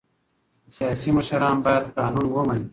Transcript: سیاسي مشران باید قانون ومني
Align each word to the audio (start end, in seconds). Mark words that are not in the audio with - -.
سیاسي 0.75 1.09
مشران 1.17 1.57
باید 1.65 1.85
قانون 1.97 2.27
ومني 2.29 2.65